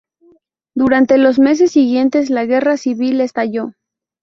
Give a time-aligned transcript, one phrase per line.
[0.73, 3.73] Durante los meses siguientes, la guerra civil estalló.